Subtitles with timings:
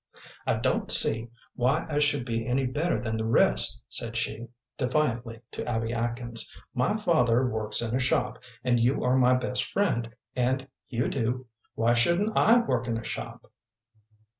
[0.47, 5.41] "I don't see why I should be any better than the rest," said she, defiantly,
[5.51, 6.51] to Abby Atkins.
[6.73, 11.45] "My father works in a shop, and you are my best friend, and you do.
[11.75, 13.51] Why shouldn't I work in a shop?"